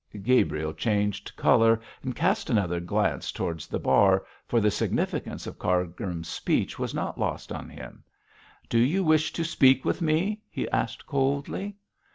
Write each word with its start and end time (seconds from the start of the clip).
Gabriel 0.23 0.73
changed 0.73 1.31
colour 1.35 1.79
and 2.01 2.15
cast 2.15 2.49
another 2.49 2.79
glance 2.79 3.31
towards 3.31 3.67
the 3.67 3.77
bar, 3.77 4.25
for 4.47 4.59
the 4.59 4.71
significance 4.71 5.45
of 5.45 5.59
Cargrim's 5.59 6.27
speech 6.27 6.79
was 6.79 6.91
not 6.95 7.19
lost 7.19 7.51
on 7.51 7.69
him. 7.69 8.03
'Do 8.67 8.79
you 8.79 9.03
wish 9.03 9.31
to 9.33 9.43
speak 9.43 9.85
with 9.85 10.01
me?' 10.01 10.41
he 10.49 10.67
asked 10.71 11.05
coldly. 11.05 11.75